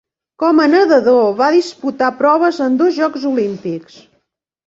Com 0.43 0.61
a 0.61 0.63
nedador 0.69 1.27
va 1.41 1.49
disputar 1.57 2.09
proves 2.23 2.61
en 2.69 2.79
dos 2.79 2.97
Jocs 3.01 3.27
Olímpics. 3.35 4.01